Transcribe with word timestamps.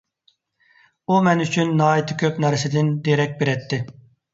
ئۇ 1.11 1.19
مەن 1.29 1.45
ئۈچۈن 1.45 1.75
ناھايىتى 1.85 2.19
كۆپ 2.25 2.43
نەرسىدىن 2.49 2.93
دېرەك 3.09 3.41
بېرەتتى. 3.43 3.87